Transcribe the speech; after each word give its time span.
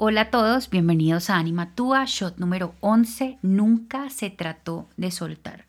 Hola 0.00 0.20
a 0.20 0.30
todos, 0.30 0.70
bienvenidos 0.70 1.28
a 1.28 1.38
Anima 1.38 1.74
Tua, 1.74 2.04
shot 2.06 2.38
número 2.38 2.76
11. 2.78 3.40
Nunca 3.42 4.10
se 4.10 4.30
trató 4.30 4.88
de 4.96 5.10
soltar. 5.10 5.66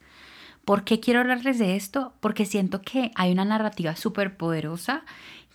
¿Por 0.65 0.83
qué 0.83 0.99
quiero 0.99 1.21
hablarles 1.21 1.57
de 1.57 1.75
esto? 1.75 2.13
Porque 2.19 2.45
siento 2.45 2.83
que 2.83 3.11
hay 3.15 3.31
una 3.31 3.43
narrativa 3.43 3.95
súper 3.95 4.37
poderosa 4.37 5.01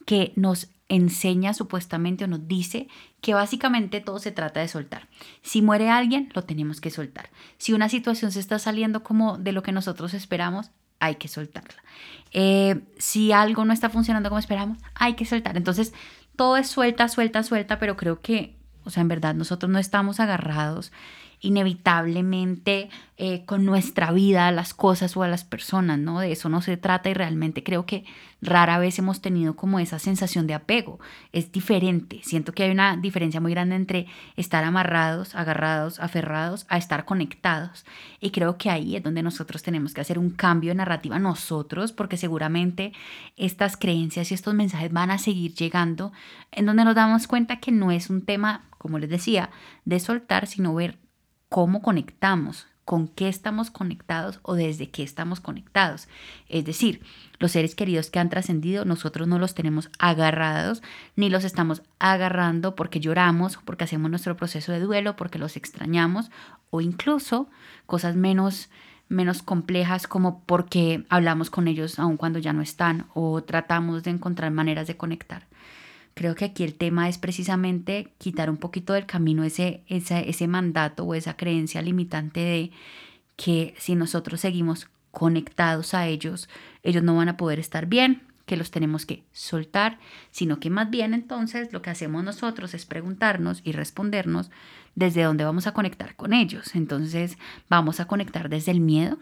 que 0.07 0.32
nos 0.34 0.71
enseña 0.89 1.55
supuestamente 1.55 2.25
o 2.25 2.27
nos 2.27 2.48
dice 2.48 2.89
que 3.21 3.32
básicamente 3.32 4.00
todo 4.00 4.18
se 4.18 4.32
trata 4.32 4.59
de 4.59 4.66
soltar. 4.66 5.06
Si 5.43 5.62
muere 5.62 5.88
alguien, 5.88 6.30
lo 6.34 6.43
tenemos 6.43 6.80
que 6.80 6.91
soltar. 6.91 7.30
Si 7.59 7.75
una 7.75 7.88
situación 7.88 8.32
se 8.32 8.41
está 8.41 8.59
saliendo 8.59 9.04
como 9.04 9.38
de 9.38 9.52
lo 9.52 9.62
que 9.62 9.70
nosotros 9.70 10.14
esperamos, 10.14 10.72
hay 10.98 11.14
que 11.14 11.29
soltarla. 11.29 11.80
Eh, 12.32 12.82
si 12.98 13.30
algo 13.30 13.64
no 13.64 13.72
está 13.72 13.88
funcionando 13.88 14.30
como 14.30 14.41
esperamos, 14.41 14.79
hay 14.96 15.14
que 15.14 15.27
soltar. 15.27 15.56
Entonces, 15.56 15.95
todo 16.34 16.57
es 16.57 16.67
suelta, 16.67 17.07
suelta, 17.07 17.45
suelta, 17.45 17.79
pero 17.79 17.96
creo 17.96 18.21
que 18.21 18.64
o 18.84 18.90
sea, 18.90 19.00
en 19.00 19.08
verdad 19.08 19.34
nosotros 19.34 19.70
no 19.70 19.79
estamos 19.79 20.20
agarrados 20.20 20.93
inevitablemente 21.44 22.89
eh, 23.18 23.44
con 23.44 23.66
nuestra 23.66 24.12
vida 24.12 24.48
a 24.48 24.52
las 24.52 24.72
cosas 24.72 25.14
o 25.16 25.22
a 25.22 25.29
las 25.29 25.44
personas, 25.44 25.98
¿no? 25.98 26.18
De 26.18 26.32
eso 26.32 26.48
no 26.48 26.62
se 26.62 26.79
trata 26.79 27.11
y 27.11 27.14
realmente 27.14 27.62
creo 27.62 27.85
que 27.85 28.04
rara 28.40 28.79
vez 28.79 28.98
hemos 28.98 29.21
tenido 29.21 29.54
como 29.54 29.79
esa 29.79 29.99
sensación 29.99 30.46
de 30.46 30.54
apego. 30.54 30.99
Es 31.32 31.52
diferente. 31.52 32.20
Siento 32.22 32.52
que 32.52 32.64
hay 32.64 32.70
una 32.70 32.97
diferencia 32.97 33.42
muy 33.42 33.52
grande 33.52 33.77
entre 33.77 34.06
estar 34.36 34.64
amarrados, 34.64 35.34
agarrados, 35.34 36.00
aferrados, 36.00 36.64
a 36.70 36.78
estar 36.78 37.05
conectados. 37.05 37.84
Y 38.20 38.30
creo 38.30 38.56
que 38.56 38.70
ahí 38.70 38.97
es 38.97 39.02
donde 39.02 39.22
nosotros 39.22 39.62
tenemos 39.62 39.92
que 39.92 40.00
hacer 40.00 40.19
un 40.19 40.30
cambio 40.30 40.70
de 40.70 40.77
narrativa 40.77 41.19
nosotros, 41.19 41.92
porque 41.92 42.16
seguramente 42.16 42.92
estas 43.36 43.77
creencias 43.77 44.30
y 44.30 44.34
estos 44.34 44.55
mensajes 44.55 44.91
van 44.91 45.11
a 45.11 45.19
seguir 45.19 45.55
llegando, 45.55 46.11
en 46.52 46.64
donde 46.64 46.86
nos 46.86 46.94
damos 46.94 47.27
cuenta 47.27 47.61
que 47.61 47.70
no 47.70 47.91
es 47.91 48.08
un 48.08 48.22
tema 48.22 48.62
como 48.84 48.98
les 48.98 49.08
decía, 49.08 49.48
de 49.86 49.98
soltar, 49.98 50.47
sino 50.47 50.74
ver 50.74 50.98
cómo 51.48 51.83
conectamos, 51.83 52.67
con 52.84 53.09
qué 53.09 53.28
estamos 53.28 53.70
conectados 53.70 54.41
o 54.42 54.55
desde 54.55 54.91
qué 54.91 55.03
estamos 55.03 55.41
conectados. 55.41 56.09
Es 56.48 56.64
decir, 56.64 57.00
los 57.39 57.53
seres 57.53 57.75
queridos 57.75 58.11
que 58.11 58.19
han 58.19 58.28
trascendido, 58.28 58.84
nosotros 58.84 59.27
no 59.27 59.39
los 59.39 59.55
tenemos 59.55 59.91
agarrados, 59.98 60.83
ni 61.17 61.31
los 61.31 61.45
estamos 61.45 61.83
agarrando 61.98 62.75
porque 62.75 63.00
lloramos, 63.00 63.59
porque 63.65 63.84
hacemos 63.84 64.11
nuestro 64.11 64.37
proceso 64.37 64.72
de 64.72 64.81
duelo, 64.81 65.17
porque 65.17 65.39
los 65.39 65.56
extrañamos, 65.56 66.31
o 66.70 66.81
incluso 66.81 67.48
cosas 67.87 68.17
menos 68.17 68.69
menos 69.09 69.42
complejas 69.42 70.06
como 70.06 70.42
porque 70.45 71.05
hablamos 71.11 71.50
con 71.50 71.69
ellos 71.69 71.98
aun 71.98 72.17
cuando 72.17 72.39
ya 72.39 72.55
no 72.55 72.62
están 72.62 73.06
o 73.12 73.42
tratamos 73.42 74.03
de 74.03 74.11
encontrar 74.11 74.50
maneras 74.50 74.87
de 74.87 74.97
conectar. 74.97 75.47
Creo 76.14 76.34
que 76.34 76.44
aquí 76.44 76.62
el 76.64 76.74
tema 76.74 77.08
es 77.08 77.18
precisamente 77.18 78.12
quitar 78.18 78.48
un 78.48 78.56
poquito 78.56 78.92
del 78.92 79.06
camino 79.06 79.44
ese, 79.44 79.82
ese, 79.88 80.28
ese 80.28 80.46
mandato 80.46 81.04
o 81.04 81.14
esa 81.14 81.36
creencia 81.36 81.82
limitante 81.82 82.40
de 82.40 82.70
que 83.36 83.74
si 83.78 83.96
nosotros 83.96 84.40
seguimos 84.40 84.88
conectados 85.10 85.94
a 85.94 86.06
ellos, 86.06 86.48
ellos 86.82 87.02
no 87.02 87.16
van 87.16 87.28
a 87.28 87.36
poder 87.36 87.58
estar 87.58 87.86
bien, 87.86 88.22
que 88.46 88.56
los 88.56 88.70
tenemos 88.70 89.06
que 89.06 89.24
soltar, 89.32 89.98
sino 90.30 90.60
que 90.60 90.70
más 90.70 90.90
bien 90.90 91.14
entonces 91.14 91.72
lo 91.72 91.82
que 91.82 91.90
hacemos 91.90 92.22
nosotros 92.24 92.74
es 92.74 92.84
preguntarnos 92.84 93.60
y 93.64 93.72
respondernos 93.72 94.50
desde 94.94 95.22
dónde 95.22 95.44
vamos 95.44 95.66
a 95.66 95.72
conectar 95.72 96.14
con 96.14 96.32
ellos. 96.32 96.74
Entonces, 96.74 97.38
vamos 97.68 98.00
a 98.00 98.06
conectar 98.06 98.48
desde 98.48 98.72
el 98.72 98.80
miedo 98.80 99.18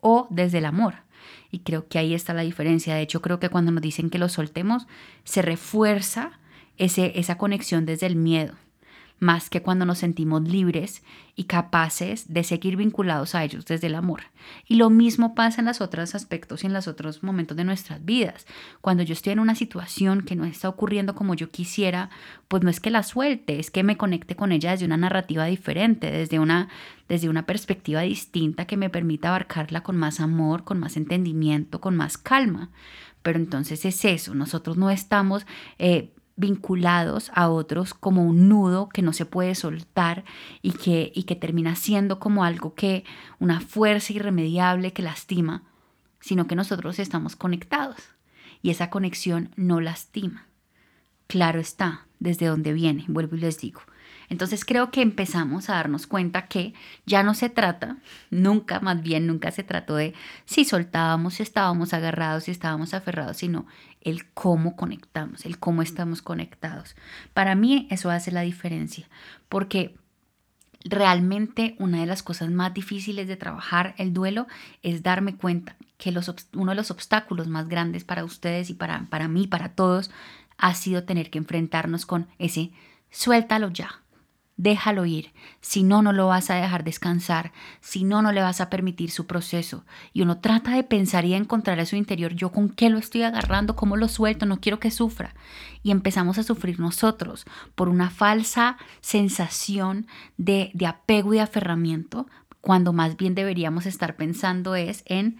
o 0.00 0.28
desde 0.30 0.58
el 0.58 0.66
amor. 0.66 0.94
Y 1.50 1.60
creo 1.60 1.88
que 1.88 1.98
ahí 1.98 2.14
está 2.14 2.34
la 2.34 2.42
diferencia. 2.42 2.94
De 2.94 3.02
hecho, 3.02 3.22
creo 3.22 3.40
que 3.40 3.48
cuando 3.48 3.70
nos 3.72 3.82
dicen 3.82 4.10
que 4.10 4.18
lo 4.18 4.28
soltemos, 4.28 4.86
se 5.24 5.42
refuerza 5.42 6.38
ese, 6.76 7.18
esa 7.18 7.38
conexión 7.38 7.86
desde 7.86 8.06
el 8.06 8.16
miedo 8.16 8.54
más 9.20 9.50
que 9.50 9.62
cuando 9.62 9.84
nos 9.84 9.98
sentimos 9.98 10.42
libres 10.42 11.02
y 11.34 11.44
capaces 11.44 12.32
de 12.32 12.44
seguir 12.44 12.76
vinculados 12.76 13.34
a 13.34 13.44
ellos 13.44 13.64
desde 13.66 13.88
el 13.88 13.94
amor. 13.94 14.22
Y 14.66 14.76
lo 14.76 14.90
mismo 14.90 15.34
pasa 15.34 15.60
en 15.60 15.66
los 15.66 15.80
otros 15.80 16.14
aspectos 16.14 16.62
y 16.62 16.66
en 16.66 16.72
los 16.72 16.88
otros 16.88 17.22
momentos 17.22 17.56
de 17.56 17.64
nuestras 17.64 18.04
vidas. 18.04 18.46
Cuando 18.80 19.02
yo 19.02 19.12
estoy 19.12 19.32
en 19.32 19.40
una 19.40 19.54
situación 19.54 20.22
que 20.22 20.36
no 20.36 20.44
está 20.44 20.68
ocurriendo 20.68 21.14
como 21.14 21.34
yo 21.34 21.50
quisiera, 21.50 22.10
pues 22.48 22.62
no 22.62 22.70
es 22.70 22.80
que 22.80 22.90
la 22.90 23.02
suelte, 23.02 23.58
es 23.58 23.70
que 23.70 23.82
me 23.82 23.96
conecte 23.96 24.36
con 24.36 24.52
ella 24.52 24.72
desde 24.72 24.86
una 24.86 24.96
narrativa 24.96 25.44
diferente, 25.44 26.10
desde 26.10 26.38
una, 26.38 26.68
desde 27.08 27.28
una 27.28 27.46
perspectiva 27.46 28.02
distinta 28.02 28.66
que 28.66 28.76
me 28.76 28.90
permita 28.90 29.28
abarcarla 29.28 29.82
con 29.82 29.96
más 29.96 30.20
amor, 30.20 30.64
con 30.64 30.78
más 30.78 30.96
entendimiento, 30.96 31.80
con 31.80 31.96
más 31.96 32.18
calma. 32.18 32.70
Pero 33.22 33.38
entonces 33.38 33.84
es 33.84 34.04
eso, 34.04 34.34
nosotros 34.34 34.76
no 34.76 34.90
estamos 34.90 35.44
eh, 35.78 36.12
vinculados 36.38 37.30
a 37.34 37.48
otros 37.48 37.92
como 37.92 38.24
un 38.24 38.48
nudo 38.48 38.88
que 38.88 39.02
no 39.02 39.12
se 39.12 39.26
puede 39.26 39.54
soltar 39.54 40.24
y 40.62 40.72
que, 40.72 41.12
y 41.14 41.24
que 41.24 41.34
termina 41.34 41.74
siendo 41.74 42.20
como 42.20 42.44
algo 42.44 42.74
que, 42.74 43.04
una 43.40 43.60
fuerza 43.60 44.12
irremediable 44.12 44.92
que 44.92 45.02
lastima, 45.02 45.64
sino 46.20 46.46
que 46.46 46.54
nosotros 46.54 46.98
estamos 47.00 47.36
conectados 47.36 47.96
y 48.62 48.70
esa 48.70 48.88
conexión 48.88 49.50
no 49.56 49.80
lastima. 49.80 50.46
Claro 51.26 51.60
está, 51.60 52.06
desde 52.20 52.46
dónde 52.46 52.72
viene, 52.72 53.04
vuelvo 53.08 53.36
y 53.36 53.40
les 53.40 53.58
digo. 53.58 53.82
Entonces 54.28 54.64
creo 54.64 54.90
que 54.90 55.02
empezamos 55.02 55.70
a 55.70 55.74
darnos 55.74 56.06
cuenta 56.06 56.46
que 56.46 56.74
ya 57.06 57.22
no 57.22 57.34
se 57.34 57.48
trata, 57.48 57.96
nunca, 58.30 58.80
más 58.80 59.02
bien 59.02 59.26
nunca 59.26 59.50
se 59.50 59.62
trató 59.62 59.96
de 59.96 60.14
si 60.44 60.64
soltábamos, 60.64 61.34
si 61.34 61.42
estábamos 61.42 61.94
agarrados, 61.94 62.44
si 62.44 62.50
estábamos 62.50 62.94
aferrados, 62.94 63.38
sino 63.38 63.66
el 64.02 64.30
cómo 64.32 64.76
conectamos, 64.76 65.46
el 65.46 65.58
cómo 65.58 65.82
estamos 65.82 66.22
conectados. 66.22 66.94
Para 67.32 67.54
mí 67.54 67.88
eso 67.90 68.10
hace 68.10 68.30
la 68.30 68.42
diferencia, 68.42 69.08
porque 69.48 69.96
realmente 70.84 71.74
una 71.78 72.00
de 72.00 72.06
las 72.06 72.22
cosas 72.22 72.50
más 72.50 72.72
difíciles 72.72 73.28
de 73.28 73.36
trabajar 73.36 73.94
el 73.98 74.12
duelo 74.12 74.46
es 74.82 75.02
darme 75.02 75.36
cuenta 75.36 75.76
que 75.96 76.12
los, 76.12 76.32
uno 76.54 76.72
de 76.72 76.76
los 76.76 76.90
obstáculos 76.90 77.48
más 77.48 77.68
grandes 77.68 78.04
para 78.04 78.24
ustedes 78.24 78.70
y 78.70 78.74
para, 78.74 79.06
para 79.10 79.26
mí, 79.26 79.46
para 79.46 79.70
todos, 79.70 80.10
ha 80.56 80.74
sido 80.74 81.04
tener 81.04 81.30
que 81.30 81.38
enfrentarnos 81.38 82.06
con 82.06 82.28
ese 82.38 82.72
suéltalo 83.10 83.70
ya, 83.70 84.02
déjalo 84.58 85.06
ir, 85.06 85.32
si 85.60 85.84
no, 85.84 86.02
no 86.02 86.12
lo 86.12 86.26
vas 86.26 86.50
a 86.50 86.56
dejar 86.56 86.84
descansar, 86.84 87.52
si 87.80 88.04
no, 88.04 88.20
no 88.20 88.32
le 88.32 88.42
vas 88.42 88.60
a 88.60 88.68
permitir 88.68 89.10
su 89.10 89.26
proceso. 89.26 89.84
Y 90.12 90.20
uno 90.22 90.40
trata 90.40 90.72
de 90.72 90.82
pensar 90.82 91.24
y 91.24 91.30
de 91.30 91.36
encontrar 91.36 91.80
a 91.80 91.86
su 91.86 91.96
interior, 91.96 92.34
yo 92.34 92.50
con 92.50 92.68
qué 92.68 92.90
lo 92.90 92.98
estoy 92.98 93.22
agarrando, 93.22 93.76
cómo 93.76 93.96
lo 93.96 94.08
suelto, 94.08 94.44
no 94.44 94.60
quiero 94.60 94.80
que 94.80 94.90
sufra. 94.90 95.34
Y 95.82 95.92
empezamos 95.92 96.38
a 96.38 96.42
sufrir 96.42 96.80
nosotros 96.80 97.46
por 97.76 97.88
una 97.88 98.10
falsa 98.10 98.76
sensación 99.00 100.08
de, 100.36 100.72
de 100.74 100.86
apego 100.86 101.32
y 101.32 101.38
aferramiento, 101.38 102.26
cuando 102.60 102.92
más 102.92 103.16
bien 103.16 103.36
deberíamos 103.36 103.86
estar 103.86 104.16
pensando 104.16 104.74
es 104.74 105.04
en 105.06 105.38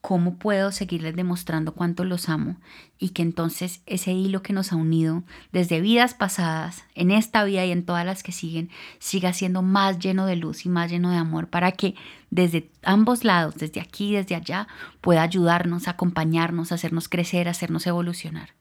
¿Cómo 0.00 0.36
puedo 0.36 0.72
seguirles 0.72 1.14
demostrando 1.14 1.74
cuánto 1.74 2.04
los 2.04 2.30
amo 2.30 2.56
y 2.98 3.10
que 3.10 3.20
entonces 3.20 3.82
ese 3.84 4.12
hilo 4.12 4.42
que 4.42 4.54
nos 4.54 4.72
ha 4.72 4.76
unido 4.76 5.24
desde 5.52 5.82
vidas 5.82 6.14
pasadas, 6.14 6.84
en 6.94 7.10
esta 7.10 7.44
vida 7.44 7.66
y 7.66 7.70
en 7.70 7.84
todas 7.84 8.06
las 8.06 8.22
que 8.22 8.32
siguen, 8.32 8.70
siga 8.98 9.34
siendo 9.34 9.60
más 9.60 9.98
lleno 9.98 10.24
de 10.24 10.36
luz 10.36 10.64
y 10.64 10.70
más 10.70 10.90
lleno 10.90 11.10
de 11.10 11.18
amor 11.18 11.48
para 11.48 11.72
que 11.72 11.96
desde 12.30 12.70
ambos 12.82 13.24
lados, 13.24 13.56
desde 13.56 13.80
aquí 13.80 14.08
y 14.08 14.14
desde 14.14 14.36
allá, 14.36 14.68
pueda 15.02 15.22
ayudarnos, 15.22 15.86
acompañarnos, 15.86 16.72
hacernos 16.72 17.10
crecer, 17.10 17.46
hacernos 17.46 17.86
evolucionar? 17.86 18.54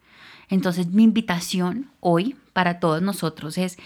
Entonces 0.49 0.87
mi 0.87 1.03
invitación 1.03 1.89
hoy 2.01 2.35
para 2.51 2.79
todos 2.79 3.01
nosotros 3.01 3.57
es 3.57 3.77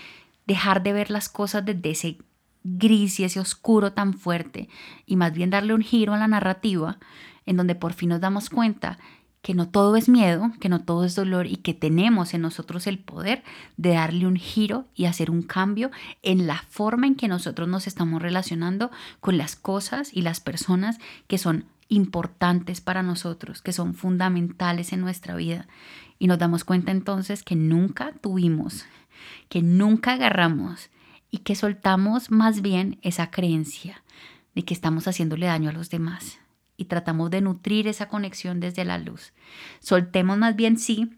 dejar 0.48 0.82
de 0.82 0.94
ver 0.94 1.12
las 1.12 1.30
cosas 1.30 1.64
desde 1.64 1.92
ese 1.92 2.18
gris 2.64 3.20
y 3.20 3.26
ese 3.26 3.40
oscuro 3.40 3.92
tan 3.94 4.14
fuerte 4.14 4.70
y 5.06 5.18
más 5.18 5.34
bien 5.34 5.50
darle 5.50 5.74
un 5.74 5.82
giro 5.82 6.14
a 6.14 6.18
la 6.18 6.28
narrativa 6.28 6.98
en 7.46 7.58
donde 7.58 7.76
por 7.76 7.94
fin 7.94 8.10
nos 8.10 8.22
damos 8.22 8.50
cuenta 8.50 8.98
que 9.44 9.54
no 9.54 9.68
todo 9.68 9.98
es 9.98 10.08
miedo, 10.08 10.54
que 10.62 10.70
no 10.70 10.80
todo 10.80 11.04
es 11.04 11.16
dolor 11.16 11.48
y 11.48 11.58
que 11.58 11.74
tenemos 11.74 12.34
en 12.34 12.42
nosotros 12.42 12.88
el 12.88 12.98
poder 12.98 13.44
de 13.76 13.90
darle 13.90 14.26
un 14.26 14.38
giro 14.38 14.86
y 14.96 15.04
hacer 15.04 15.30
un 15.30 15.44
cambio 15.44 15.92
en 16.24 16.48
la 16.48 16.64
forma 16.70 17.08
en 17.08 17.16
que 17.16 17.28
nosotros 17.28 17.68
nos 17.68 17.86
estamos 17.86 18.22
relacionando 18.22 18.90
con 19.20 19.38
las 19.38 19.58
cosas 19.58 20.14
y 20.14 20.22
las 20.22 20.40
personas 20.40 20.98
que 21.28 21.38
son 21.38 21.66
importantes 21.90 22.80
para 22.80 23.04
nosotros, 23.04 23.62
que 23.62 23.74
son 23.74 23.96
fundamentales 23.96 24.94
en 24.94 25.02
nuestra 25.02 25.36
vida. 25.36 25.68
Y 26.20 26.28
nos 26.28 26.40
damos 26.40 26.64
cuenta 26.64 26.94
entonces 26.94 27.44
que 27.44 27.58
nunca 27.58 28.14
tuvimos, 28.22 28.86
que 29.50 29.62
nunca 29.62 30.14
agarramos 30.14 30.90
y 31.30 31.40
que 31.40 31.56
soltamos 31.56 32.32
más 32.32 32.62
bien 32.62 32.98
esa 33.02 33.30
creencia 33.30 34.04
de 34.56 34.64
que 34.64 34.74
estamos 34.74 35.06
haciéndole 35.06 35.48
daño 35.48 35.70
a 35.70 35.74
los 35.74 35.90
demás 35.90 36.40
y 36.78 36.86
tratamos 36.86 37.30
de 37.30 37.42
nutrir 37.42 37.88
esa 37.88 38.08
conexión 38.08 38.60
desde 38.60 38.86
la 38.86 38.98
luz. 38.98 39.34
Soltemos 39.80 40.38
más 40.38 40.56
bien 40.56 40.78
sí 40.78 41.12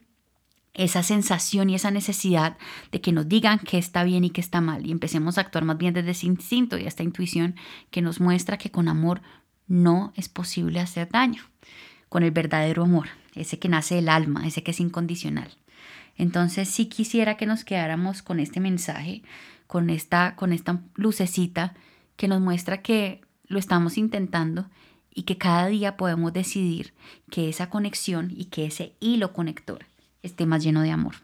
esa 0.73 1.03
sensación 1.03 1.69
y 1.69 1.75
esa 1.75 1.89
necesidad 1.89 2.57
de 2.91 2.99
que 2.99 3.13
nos 3.13 3.29
digan 3.29 3.59
que 3.59 3.77
está 3.77 4.03
bien 4.03 4.25
y 4.25 4.29
que 4.29 4.41
está 4.41 4.59
mal 4.59 4.85
y 4.85 4.91
empecemos 4.91 5.37
a 5.37 5.41
actuar 5.41 5.63
más 5.63 5.77
bien 5.77 5.93
desde 5.93 6.11
ese 6.11 6.27
instinto 6.27 6.77
y 6.77 6.85
esta 6.85 7.03
intuición 7.03 7.55
que 7.91 8.01
nos 8.01 8.19
muestra 8.19 8.57
que 8.57 8.71
con 8.71 8.89
amor 8.89 9.21
no 9.67 10.11
es 10.15 10.27
posible 10.29 10.79
hacer 10.79 11.09
daño, 11.09 11.43
con 12.09 12.23
el 12.23 12.31
verdadero 12.31 12.83
amor, 12.83 13.07
ese 13.33 13.57
que 13.57 13.69
nace 13.69 13.95
del 13.95 14.09
alma, 14.09 14.45
ese 14.45 14.63
que 14.63 14.71
es 14.71 14.79
incondicional. 14.79 15.49
Entonces 16.17 16.69
sí 16.69 16.87
quisiera 16.87 17.37
que 17.37 17.45
nos 17.45 17.63
quedáramos 17.63 18.21
con 18.21 18.39
este 18.39 18.59
mensaje, 18.59 19.23
con 19.67 19.89
esta, 19.89 20.35
con 20.35 20.53
esta 20.53 20.81
lucecita 20.95 21.73
que 22.15 22.27
nos 22.27 22.41
muestra 22.41 22.81
que 22.81 23.21
lo 23.47 23.59
estamos 23.59 23.97
intentando 23.97 24.69
y 25.15 25.23
que 25.23 25.37
cada 25.39 25.67
día 25.67 25.97
podemos 25.97 26.33
decidir 26.33 26.93
que 27.31 27.49
esa 27.49 27.71
conexión 27.71 28.31
y 28.35 28.45
que 28.45 28.65
ese 28.65 28.93
hilo 28.99 29.33
conector 29.33 29.85
esté 30.21 30.45
más 30.45 30.63
lleno 30.63 30.81
de 30.81 30.91
amor. 30.91 31.15